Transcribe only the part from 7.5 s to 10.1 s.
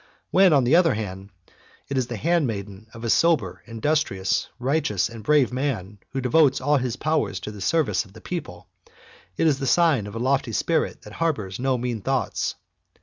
the service of the people, it is the sign